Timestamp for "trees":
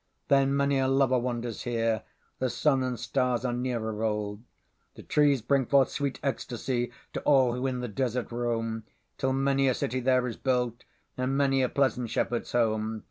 5.03-5.43